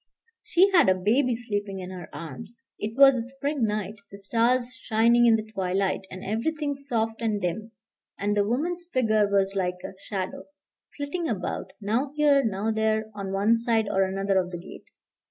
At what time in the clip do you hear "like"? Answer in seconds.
9.53-9.77